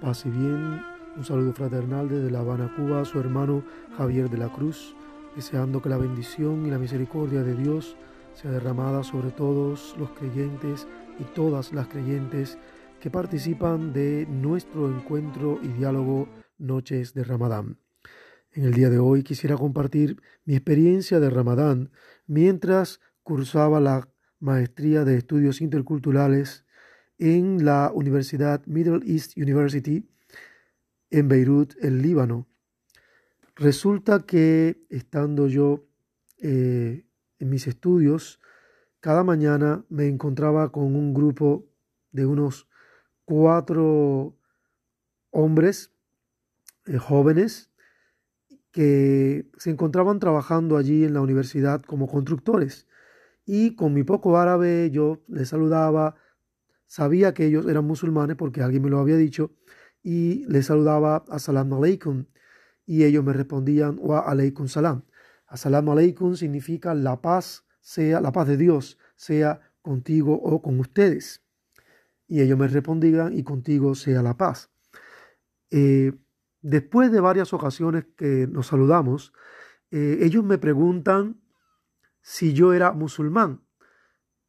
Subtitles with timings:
[0.00, 0.80] Paz y bien,
[1.14, 3.62] un saludo fraternal desde La Habana, Cuba, a su hermano
[3.98, 4.96] Javier de la Cruz,
[5.36, 7.98] deseando que la bendición y la misericordia de Dios
[8.32, 12.56] sea derramada sobre todos los creyentes y todas las creyentes
[12.98, 17.76] que participan de nuestro encuentro y diálogo Noches de Ramadán.
[18.52, 21.90] En el día de hoy quisiera compartir mi experiencia de Ramadán
[22.26, 24.08] mientras cursaba la
[24.38, 26.64] maestría de estudios interculturales
[27.20, 30.08] en la Universidad Middle East University
[31.10, 32.48] en Beirut, el Líbano.
[33.54, 35.84] Resulta que estando yo
[36.38, 37.04] eh,
[37.38, 38.40] en mis estudios,
[39.00, 41.66] cada mañana me encontraba con un grupo
[42.10, 42.68] de unos
[43.26, 44.34] cuatro
[45.30, 45.92] hombres
[46.86, 47.70] eh, jóvenes
[48.72, 52.86] que se encontraban trabajando allí en la universidad como constructores.
[53.44, 56.14] Y con mi poco árabe yo les saludaba,
[56.90, 59.52] Sabía que ellos eran musulmanes porque alguien me lo había dicho
[60.02, 62.24] y les saludaba Assalamu alaikum
[62.84, 65.04] y ellos me respondían wa alaikum salam.
[65.46, 71.44] Assalamu alaikum significa la paz sea la paz de Dios sea contigo o con ustedes.
[72.26, 74.72] Y ellos me respondían y contigo sea la paz.
[75.70, 76.12] Eh,
[76.60, 79.32] después de varias ocasiones que nos saludamos,
[79.92, 81.40] eh, ellos me preguntan
[82.20, 83.62] si yo era musulmán.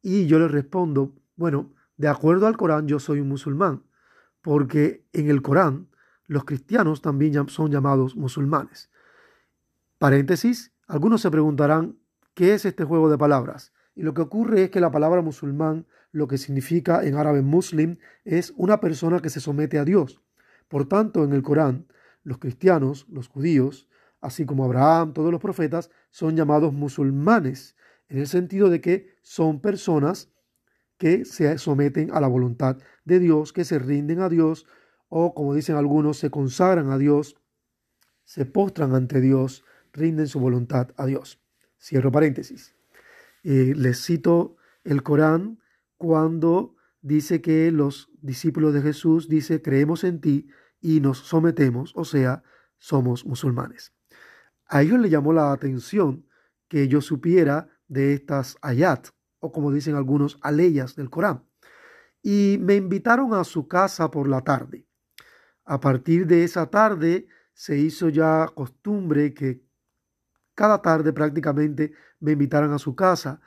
[0.02, 1.72] Y yo les respondo, bueno,
[2.02, 3.84] de acuerdo al Corán, yo soy un musulmán,
[4.40, 5.86] porque en el Corán
[6.26, 8.90] los cristianos también son llamados musulmanes.
[9.98, 12.00] Paréntesis, algunos se preguntarán,
[12.34, 13.72] ¿qué es este juego de palabras?
[13.94, 17.98] Y lo que ocurre es que la palabra musulmán, lo que significa en árabe muslim,
[18.24, 20.20] es una persona que se somete a Dios.
[20.66, 21.86] Por tanto, en el Corán,
[22.24, 23.88] los cristianos, los judíos,
[24.20, 27.76] así como Abraham, todos los profetas, son llamados musulmanes,
[28.08, 30.31] en el sentido de que son personas
[31.02, 34.66] que se someten a la voluntad de Dios, que se rinden a Dios
[35.08, 37.34] o como dicen algunos, se consagran a Dios,
[38.22, 41.40] se postran ante Dios, rinden su voluntad a Dios.
[41.76, 42.76] Cierro paréntesis.
[43.42, 44.54] Eh, les cito
[44.84, 45.58] el Corán
[45.96, 50.46] cuando dice que los discípulos de Jesús dice creemos en ti
[50.80, 52.44] y nos sometemos, o sea,
[52.78, 53.92] somos musulmanes.
[54.68, 56.28] A ellos le llamó la atención
[56.68, 59.08] que yo supiera de estas ayat,
[59.42, 61.44] o como dicen algunos, aleyas del Corán.
[62.22, 64.86] Y me invitaron a su casa por la tarde.
[65.64, 69.66] A partir de esa tarde se hizo ya costumbre que
[70.54, 73.40] cada tarde prácticamente me invitaran a su casa.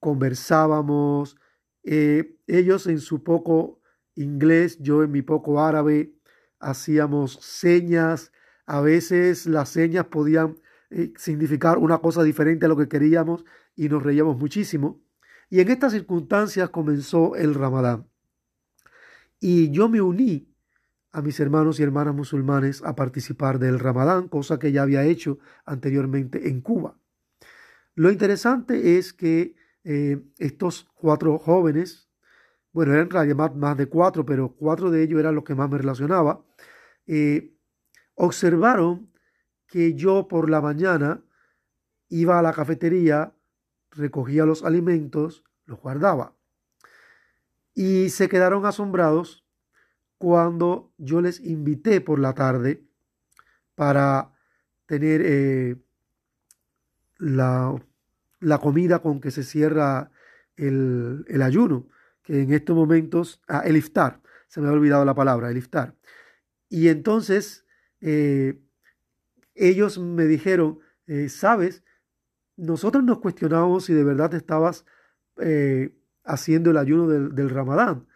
[0.00, 1.36] Conversábamos,
[1.82, 3.82] eh, ellos en su poco
[4.14, 6.14] inglés, yo en mi poco árabe,
[6.58, 8.32] hacíamos señas.
[8.64, 13.44] A veces las señas podían eh, significar una cosa diferente a lo que queríamos
[13.76, 15.02] y nos reíamos muchísimo.
[15.50, 18.06] Y en estas circunstancias comenzó el Ramadán.
[19.40, 20.54] Y yo me uní
[21.10, 25.38] a mis hermanos y hermanas musulmanes a participar del Ramadán, cosa que ya había hecho
[25.64, 26.98] anteriormente en Cuba.
[27.94, 32.10] Lo interesante es que eh, estos cuatro jóvenes,
[32.72, 35.78] bueno, eran realidad más, de cuatro, pero cuatro de ellos eran los que más me
[35.78, 36.44] relacionaba,
[37.06, 37.54] eh,
[38.14, 39.10] observaron
[39.66, 41.24] que yo por la mañana
[42.08, 43.32] iba a la cafetería
[43.98, 46.34] recogía los alimentos, los guardaba.
[47.74, 49.44] Y se quedaron asombrados
[50.16, 52.82] cuando yo les invité por la tarde
[53.74, 54.32] para
[54.86, 55.76] tener eh,
[57.18, 57.80] la,
[58.60, 60.10] comida con que se cierra
[60.56, 61.88] el, ayuno,
[62.22, 65.94] que en estos momentos, ah, el iftar, se me ha olvidado la palabra, el iftar.
[66.68, 67.64] Y entonces
[68.00, 68.58] eh,
[69.54, 71.84] ellos me dijeron, eh, sabes,
[72.58, 74.84] nosotros nos cuestionábamos si de verdad estabas
[75.40, 78.06] eh, haciendo el ayuno del, ramadán,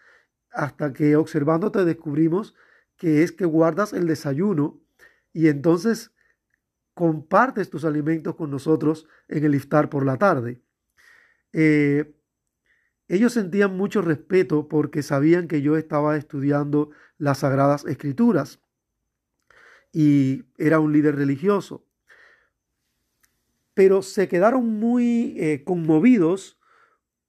[0.51, 2.55] hasta que observándote descubrimos
[2.97, 4.81] que es que guardas el desayuno
[5.33, 6.13] y entonces
[6.93, 10.61] compartes tus alimentos con nosotros en el iftar por la tarde.
[11.53, 12.15] Eh,
[13.07, 18.61] ellos sentían mucho respeto porque sabían que yo estaba estudiando las sagradas escrituras
[19.93, 21.87] y era un líder religioso
[23.75, 26.59] pero se quedaron muy eh, conmovidos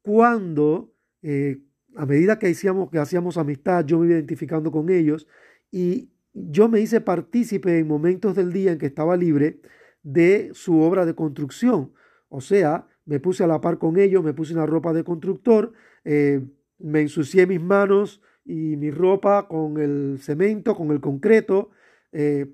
[0.01, 1.61] cuando, eh,
[1.95, 5.27] a medida que hacíamos, que hacíamos amistad, yo me iba identificando con ellos
[5.71, 9.61] y yo me hice partícipe en momentos del día en que estaba libre
[10.01, 11.93] de su obra de construcción.
[12.27, 15.73] O sea, me puse a la par con ellos, me puse una ropa de constructor,
[16.03, 16.41] eh,
[16.79, 21.69] me ensucié mis manos y mi ropa con el cemento, con el concreto.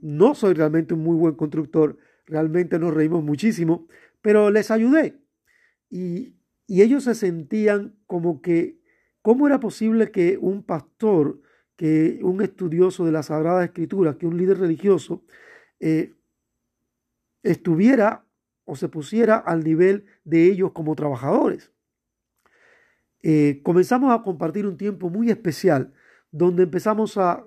[0.02, 1.98] no soy realmente un muy buen constructor,
[2.30, 3.88] Realmente nos reímos muchísimo,
[4.22, 5.20] pero les ayudé.
[5.90, 6.36] Y,
[6.68, 8.80] ellos se sentían como que,
[9.24, 11.42] ¿cómo era posible que un pastor
[11.76, 15.24] que un estudioso de la Sagrada Escritura, que un líder religioso,
[15.80, 16.14] eh,
[17.42, 18.26] estuviera
[18.66, 21.72] o se pusiera al nivel de ellos como trabajadores.
[23.24, 25.94] Eh, comenzamos a compartir un tiempo muy especial
[26.32, 27.46] donde empezamos a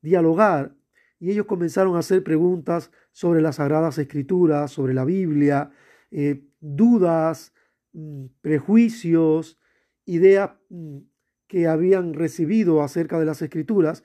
[0.00, 0.74] dialogar
[1.20, 5.70] y ellos comenzaron a hacer preguntas sobre las Sagradas Escrituras, sobre la Biblia,
[6.10, 7.54] eh, dudas,
[7.94, 9.58] mm, prejuicios,
[10.04, 10.98] ideas mm,
[11.46, 14.04] que habían recibido acerca de las Escrituras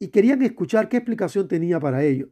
[0.00, 2.30] y querían escuchar qué explicación tenía para ello.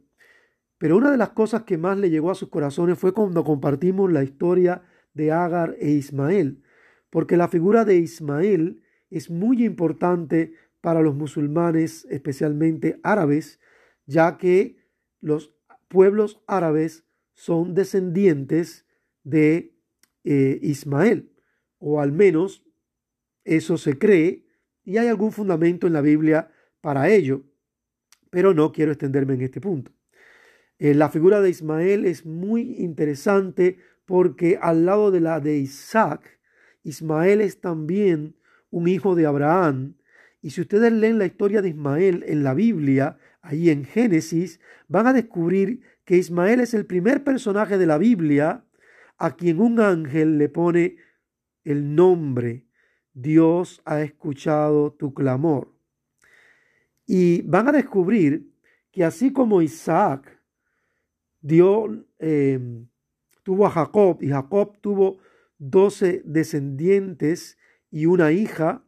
[0.77, 4.11] Pero una de las cosas que más le llegó a sus corazones fue cuando compartimos
[4.11, 4.83] la historia
[5.13, 6.61] de Agar e Ismael,
[7.09, 13.61] porque la figura de Ismael es muy importante para los musulmanes, especialmente árabes,
[14.05, 14.75] ya que
[15.21, 15.56] los
[15.87, 18.85] pueblos árabes son descendientes
[19.23, 19.75] de
[20.23, 21.31] eh, Ismael,
[21.79, 22.65] o al menos
[23.43, 24.45] eso se cree,
[24.83, 26.51] y hay algún fundamento en la Biblia
[26.81, 27.43] para ello,
[28.29, 29.91] pero no quiero extenderme en este punto.
[30.79, 36.39] Eh, la figura de Ismael es muy interesante porque al lado de la de Isaac,
[36.83, 38.35] Ismael es también
[38.69, 39.95] un hijo de Abraham.
[40.41, 43.17] Y si ustedes leen la historia de Ismael en la Biblia,
[43.47, 44.59] ahí en Génesis,
[44.89, 48.65] van a descubrir que Ismael es el primer personaje de la Biblia
[49.17, 50.97] a quien un ángel le pone
[51.63, 52.65] el nombre.
[53.13, 55.73] Dios ha escuchado tu clamor.
[57.05, 58.51] Y van a descubrir
[58.91, 60.41] que así como Isaac
[61.39, 62.87] dio, em,
[63.43, 65.19] tuvo a Jacob y Jacob tuvo
[65.57, 67.57] doce descendientes
[67.89, 68.83] y una hija,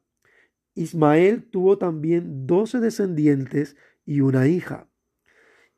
[0.75, 3.77] Ismael tuvo también doce descendientes
[4.09, 4.89] y una hija.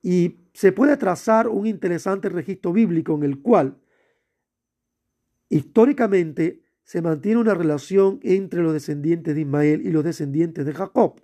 [0.02, 3.78] Y se puede trazar un interesante registro bíblico en el cual
[5.50, 11.22] históricamente se mantiene una relación entre los descendientes de Ismael y los descendientes de Jacob.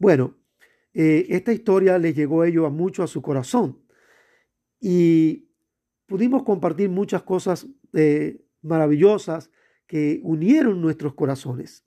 [0.00, 0.36] Bueno,
[0.94, 3.80] eh, esta historia le llegó a ellos a mucho a su corazón
[4.80, 5.48] y
[6.06, 9.52] pudimos compartir muchas cosas eh, maravillosas
[9.86, 11.84] que unieron nuestros corazones.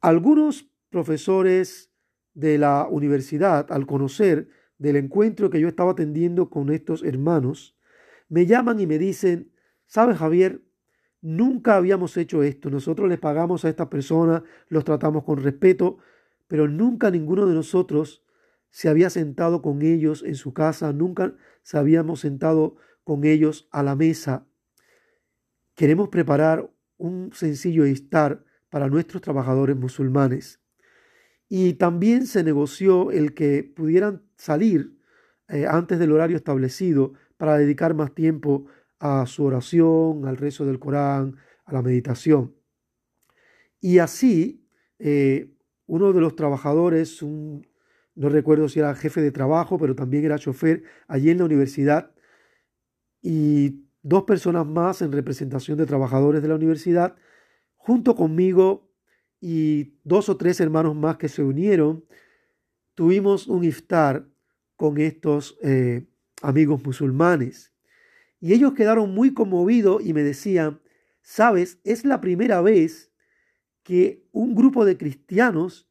[0.00, 1.90] Algunos profesores
[2.34, 4.48] de la universidad, al conocer
[4.78, 7.76] del encuentro que yo estaba atendiendo con estos hermanos,
[8.28, 9.52] me llaman y me dicen,
[9.86, 10.62] ¿sabes Javier?
[11.20, 12.70] Nunca habíamos hecho esto.
[12.70, 15.98] Nosotros les pagamos a esta persona, los tratamos con respeto,
[16.48, 18.24] pero nunca ninguno de nosotros
[18.70, 23.82] se había sentado con ellos en su casa, nunca se habíamos sentado con ellos a
[23.82, 24.46] la mesa.
[25.74, 30.61] Queremos preparar un sencillo estar para nuestros trabajadores musulmanes.
[31.54, 34.96] Y también se negoció el que pudieran salir
[35.48, 38.68] eh, antes del horario establecido para dedicar más tiempo
[38.98, 42.54] a su oración, al rezo del Corán, a la meditación.
[43.82, 44.66] Y así,
[44.98, 45.52] eh,
[45.84, 50.84] uno de los trabajadores, no recuerdo si era jefe de trabajo, pero también era chofer
[51.06, 52.14] allí en la universidad,
[53.20, 57.14] y dos personas más en representación de trabajadores de la universidad,
[57.76, 58.91] junto conmigo
[59.42, 62.04] y dos o tres hermanos más que se unieron,
[62.94, 64.24] tuvimos un iftar
[64.76, 66.06] con estos eh,
[66.42, 67.72] amigos musulmanes.
[68.38, 70.80] Y ellos quedaron muy conmovidos y me decían,
[71.22, 73.10] sabes, es la primera vez
[73.82, 75.88] que un grupo de cristianos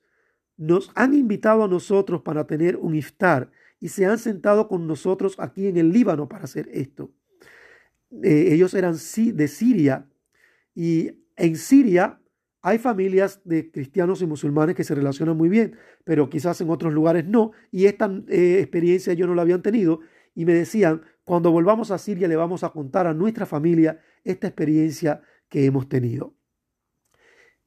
[0.56, 5.36] nos han invitado a nosotros para tener un iftar y se han sentado con nosotros
[5.40, 7.12] aquí en el Líbano para hacer esto.
[8.24, 10.08] Eh, ellos eran de Siria
[10.74, 12.21] y en Siria
[12.62, 16.94] hay familias de cristianos y musulmanes que se relacionan muy bien, pero quizás en otros
[16.94, 17.52] lugares no.
[17.72, 20.02] Y esta eh, experiencia yo no la habían tenido
[20.36, 24.48] y me decían, cuando volvamos a Siria le vamos a contar a nuestra familia esta
[24.48, 26.36] experiencia que hemos tenido.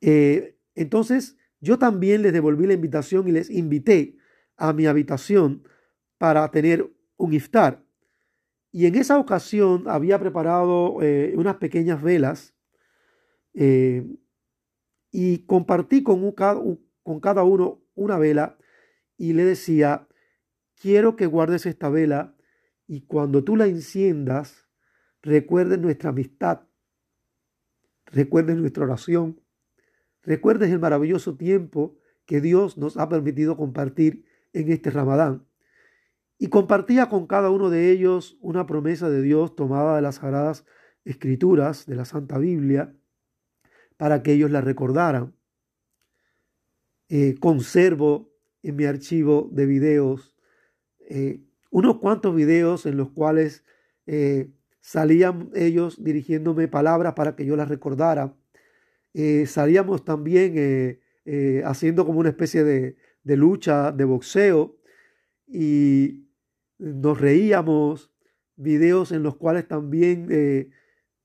[0.00, 4.16] Eh, entonces, yo también les devolví la invitación y les invité
[4.56, 5.66] a mi habitación
[6.18, 7.82] para tener un iftar.
[8.70, 12.54] Y en esa ocasión había preparado eh, unas pequeñas velas
[15.16, 18.58] y compartí con, con cada uno una vela
[19.16, 20.08] y le decía,
[20.74, 22.36] quiero que guardes esta vela
[22.88, 24.66] y cuando tú la enciendas,
[25.22, 26.62] recuerdes nuestra amistad,
[28.06, 29.40] recuerdes nuestra oración,
[30.24, 35.46] Recuerdes el maravilloso tiempo que Dios nos ha permitido compartir en este Ramadán.
[36.38, 40.64] Y compartía con cada uno de ellos una promesa de Dios tomada de las sagradas
[41.04, 42.96] escrituras de la Santa Biblia
[43.96, 45.34] para que ellos la recordaran.
[47.08, 48.32] Eh, conservo
[48.62, 50.34] en mi archivo de videos
[51.10, 53.62] eh, unos cuantos videos en los cuales
[54.06, 58.34] eh, salían ellos dirigiéndome palabras para que yo las recordara
[59.46, 60.98] salíamos también
[61.64, 62.96] haciendo como una especie de,
[63.36, 64.76] lucha, de boxeo,
[65.46, 66.26] y
[66.78, 68.10] nos reíamos,
[68.56, 70.26] videos en los cuales también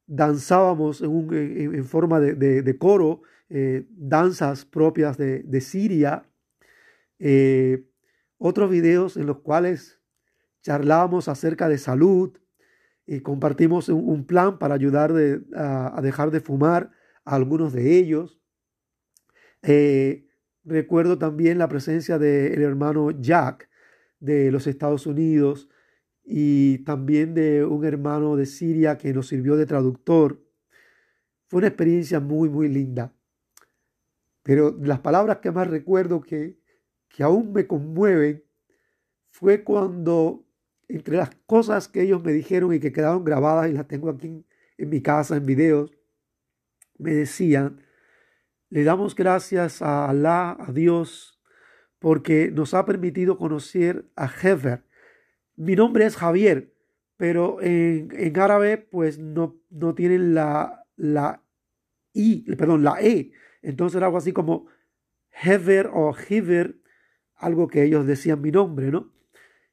[0.09, 6.25] danzábamos en, forma de, coro, eh, danzas propias de, Siria,
[8.37, 10.01] otros videos en los cuales
[10.61, 12.37] charlábamos acerca de salud,
[13.11, 15.11] y compartimos un, plan para ayudar
[15.55, 16.91] a, dejar de fumar
[17.25, 18.39] a algunos de ellos.
[19.63, 20.27] Eh,
[20.63, 23.67] recuerdo también la presencia del hermano Jack
[24.19, 25.69] de los Estados Unidos
[26.31, 30.39] y también de un hermano de Siria que nos sirvió de traductor.
[31.47, 33.11] Fue una experiencia muy, muy linda.
[34.43, 36.59] Pero las palabras que más recuerdo que,
[37.07, 38.43] que aún me conmueven
[39.31, 40.45] fue cuando
[40.87, 44.45] entre las cosas que ellos me dijeron y que quedaron grabadas y las tengo aquí
[44.77, 45.91] en, mi casa, en videos,
[46.99, 47.81] me decían,
[48.69, 51.41] le damos gracias a Alá, a Dios,
[51.97, 54.83] porque nos ha permitido conocer a Hever.
[55.59, 56.73] Mi nombre es Javier,
[57.17, 61.43] pero en, árabe pues no, no tienen la, la
[62.13, 63.33] I, perdón, la E.
[63.61, 64.67] Entonces era algo así como
[65.43, 66.79] Hever o Hever,
[67.35, 69.11] algo que ellos decían mi nombre, ¿no?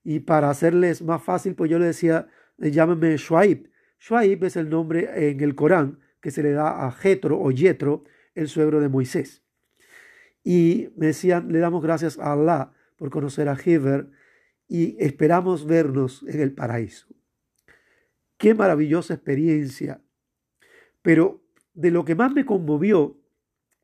[0.02, 2.26] Y para hacerles más fácil, pues yo le decía,
[2.58, 3.70] eh, llámeme Shuaib.
[4.00, 8.02] Shuaib es el nombre en el Corán que se le da a Jetro o Yetro,
[8.34, 9.44] el suegro de Moisés.
[10.42, 14.10] Y me decían, le damos gracias a Allah por conocer a Heber
[14.68, 17.06] y esperamos vernos en el paraíso.
[18.36, 20.02] Qué maravillosa experiencia.
[21.02, 21.42] Pero
[21.74, 23.20] de lo que más me conmovió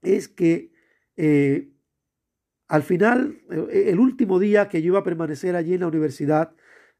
[0.03, 0.73] es que
[1.17, 1.73] eh,
[2.69, 6.55] al final, eh, el último día que yo iba a permanecer allí en la universidad,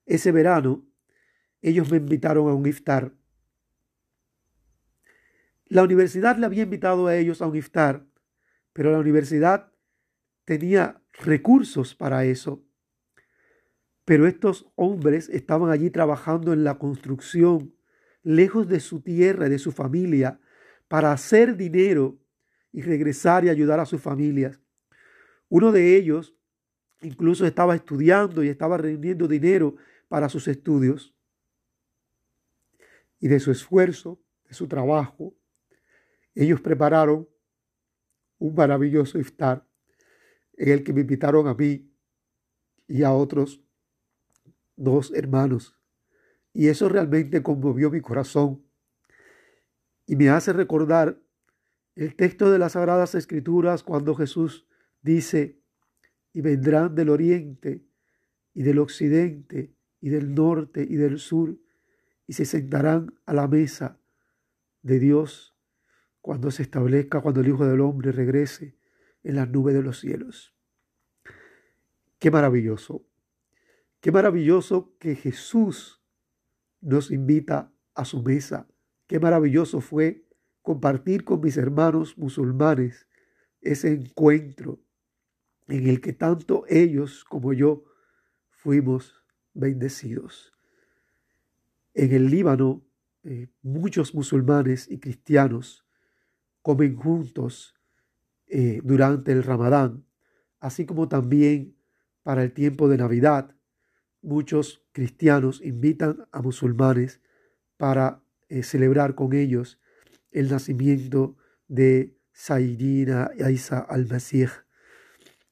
[0.07, 0.87] ese verano,
[1.63, 3.13] ellos me invitaron a un iftar.
[5.67, 8.05] La universidad le había invitado a ellos a un iftar,
[8.75, 9.73] pero la universidad
[10.45, 12.63] tenía recursos para eso.
[14.05, 17.75] Pero estos hombres estaban allí trabajando en la construcción,
[18.23, 20.41] lejos de su tierra y de su familia,
[20.89, 22.19] para hacer dinero
[22.73, 24.61] y regresar y ayudar a sus familias.
[25.49, 26.35] Uno de ellos
[27.03, 29.77] incluso estaba estudiando y estaba reuniendo dinero
[30.09, 31.15] para sus estudios.
[33.19, 35.35] Y de su esfuerzo, de su trabajo,
[36.35, 37.29] ellos prepararon
[38.39, 39.67] un maravilloso iftar
[40.55, 41.91] en el que me invitaron a mí
[42.89, 43.63] y a otros
[44.77, 45.79] dos hermanos.
[46.53, 48.65] Y eso realmente conmovió mi corazón
[50.07, 51.19] y me hace recordar
[51.95, 54.67] el texto de las Sagradas Escrituras cuando Jesús
[55.03, 55.61] Dice,
[56.33, 57.85] y vendrán del oriente
[58.55, 61.59] y del occidente y del norte y del sur
[62.27, 63.99] y se sentarán a la mesa
[64.81, 65.57] de Dios
[66.21, 68.79] cuando se establezca, cuando el Hijo del Hombre regrese
[69.25, 70.55] en las nubes de los cielos.
[72.21, 73.05] Qué maravilloso,
[74.03, 76.03] qué maravilloso que Jesús
[76.83, 78.69] nos invita a su mesa.
[79.07, 80.27] Qué maravilloso fue
[80.61, 83.07] compartir con mis hermanos musulmanes
[83.61, 84.81] ese encuentro
[85.69, 87.85] en el que tanto ellos como yo
[88.51, 89.15] fuimos
[89.55, 90.53] bendecidos.
[91.95, 92.85] En el Líbano,
[93.23, 95.87] eh, muchos musulmanes y cristianos
[96.61, 97.77] comen juntos
[98.49, 100.05] eh, durante el Ramadán,
[100.59, 101.77] así como también
[102.25, 103.55] para el tiempo de Navidad.
[104.23, 107.21] Muchos cristianos invitan a musulmanes
[107.77, 109.81] para eh, celebrar con ellos
[110.31, 111.37] el nacimiento
[111.69, 114.49] de Sayyidina Isa al-Masih,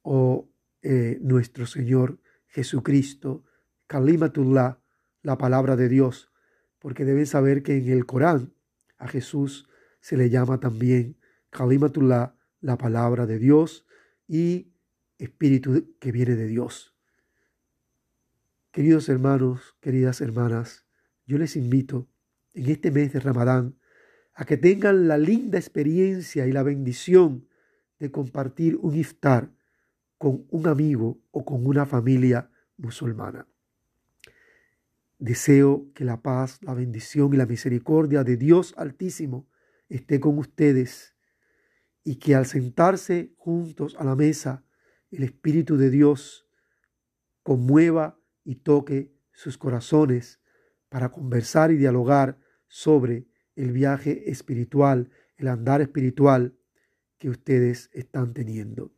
[0.03, 0.49] oh
[1.21, 3.45] nuestro Señor Jesucristo,
[3.87, 4.81] Kalimatullah,
[5.23, 6.33] la palabra de Dios,
[6.79, 8.55] porque deben saber que en el Corán
[8.97, 9.69] a Jesús
[10.01, 11.19] se le llama también
[11.51, 13.87] Kalimatullah, la palabra de Dios
[14.27, 14.73] y
[15.19, 16.95] Espíritu que viene de Dios.
[18.73, 20.87] Queridos hermanos, queridas hermanas,
[21.27, 22.09] yo les invito
[22.55, 23.77] en este mes de Ramadán
[24.33, 27.49] a que tengan la linda experiencia y la bendición
[27.99, 29.51] de compartir un iftar
[30.19, 33.49] con un amigo o con una familia musulmana.
[35.19, 39.49] Deseo que la paz, la bendición y la misericordia de Dios Altísimo
[39.89, 41.17] esté con ustedes
[42.05, 44.65] y que al sentarse juntos a la mesa,
[45.11, 46.47] el Espíritu de Dios
[47.43, 50.41] conmueva y toque sus corazones
[50.89, 56.57] para conversar y dialogar sobre el viaje espiritual, el andar espiritual
[57.19, 58.93] que ustedes están teniendo.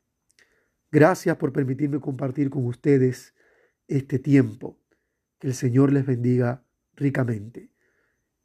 [0.90, 3.34] Gracias por permitirme compartir con ustedes
[3.88, 4.78] este tiempo.
[5.38, 7.72] Que el Señor les bendiga ricamente.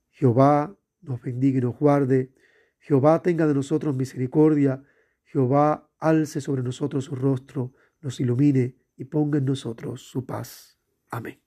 [0.09, 2.33] Jehová nos bendiga y nos guarde.
[2.79, 4.83] Jehová tenga de nosotros misericordia.
[5.25, 10.76] Jehová alce sobre nosotros su rostro, nos ilumine y ponga en nosotros su paz.
[11.11, 11.46] Amém.